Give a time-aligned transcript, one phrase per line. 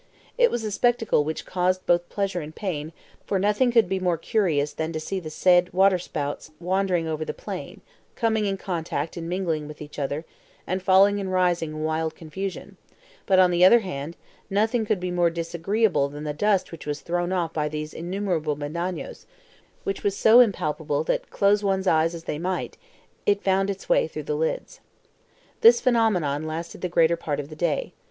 [0.35, 2.91] It was a spectacle which caused both pleasure and pain,
[3.23, 7.23] for nothing could be more curious than to see the said water spouts wandering over
[7.23, 7.81] the plain,
[8.15, 10.25] coming in contact and mingling with each other,
[10.65, 12.77] and falling and rising in wild confusion;
[13.27, 14.17] but, on the other hand,
[14.49, 18.55] nothing could be more disagreeable than the dust which was thrown off by these innumerable
[18.55, 19.27] MEDANOS,
[19.83, 22.75] which was so impalpable that close one's eyes as they might,
[23.27, 24.79] it found its way through the lids.
[25.61, 27.93] This phenomenon lasted the greater part of the day.